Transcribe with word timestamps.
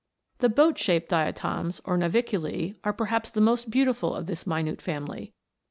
J 0.39 0.47
The 0.47 0.49
boat 0.49 0.79
shaped 0.79 1.09
diatoms, 1.09 1.79
or 1.85 1.95
Naviculce, 1.95 2.73
are 2.83 2.91
per 2.91 3.05
haps 3.05 3.29
the 3.29 3.39
most 3.39 3.69
beautiful 3.69 4.15
of 4.15 4.25
this 4.25 4.47
minute 4.47 4.81
family. 4.81 5.31